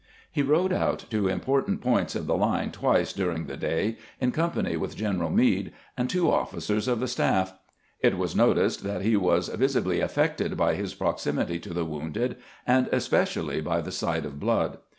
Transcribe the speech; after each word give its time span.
He 0.31 0.41
rode 0.41 0.73
out 0.73 1.05
to 1.11 1.27
important 1.27 1.79
points 1.79 2.15
of 2.15 2.25
the 2.25 2.35
line 2.35 2.71
twice 2.71 3.13
during 3.13 3.45
the 3.45 3.55
day, 3.55 3.99
in 4.19 4.31
company 4.31 4.75
with 4.75 4.97
General 4.97 5.29
Meade 5.29 5.71
and 5.95 6.09
two 6.09 6.27
offi 6.31 6.57
cers 6.57 6.87
of 6.87 6.99
the 6.99 7.07
staff. 7.07 7.53
It 7.99 8.17
was 8.17 8.35
noticed 8.35 8.83
that 8.83 9.03
he 9.03 9.15
was 9.15 9.47
visibly 9.49 9.99
affected 9.99 10.57
by 10.57 10.73
his 10.73 10.95
proximity 10.95 11.59
to 11.59 11.69
the 11.75 11.85
wounded, 11.85 12.37
and 12.65 12.87
especially 12.87 13.57
64 13.57 13.57
CAMPAIGNING 13.57 13.57
"WITH 13.57 13.63
GRANT 13.65 13.77
by 13.77 13.81
the 13.85 13.91
sight 13.91 14.25
of 14.25 14.39
blood. 14.39 14.77